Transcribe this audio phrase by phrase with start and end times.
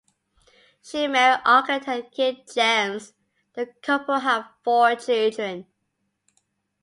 [0.81, 3.13] She married architect Keith Gems;
[3.53, 5.67] the couple had four children.